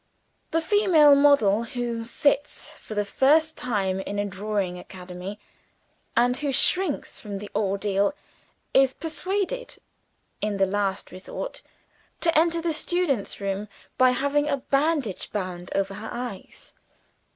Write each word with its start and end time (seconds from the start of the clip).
The 0.49 0.61
female 0.61 1.13
model 1.13 1.61
who 1.65 2.03
"sits" 2.05 2.75
for 2.79 2.95
the 2.95 3.05
first 3.05 3.55
time 3.55 3.99
in 3.99 4.17
a 4.17 4.25
drawing 4.25 4.79
academy, 4.79 5.37
and 6.17 6.35
who 6.37 6.51
shrinks 6.51 7.19
from 7.19 7.37
the 7.37 7.51
ordeal, 7.55 8.15
is 8.73 8.95
persuaded, 8.95 9.77
in 10.41 10.57
the 10.57 10.65
last 10.65 11.11
resort, 11.11 11.61
to 12.21 12.35
enter 12.35 12.63
the 12.63 12.73
students' 12.73 13.39
room 13.39 13.67
by 13.99 14.09
having 14.09 14.49
a 14.49 14.57
bandage 14.57 15.31
bound 15.31 15.69
over 15.75 15.93
her 15.93 16.09
eyes. 16.11 16.73